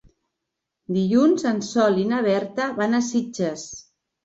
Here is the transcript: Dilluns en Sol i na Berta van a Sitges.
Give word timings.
Dilluns 0.95 1.45
en 1.51 1.61
Sol 1.69 2.01
i 2.05 2.07
na 2.15 2.23
Berta 2.31 2.73
van 2.83 2.99
a 2.99 3.05
Sitges. 3.13 3.71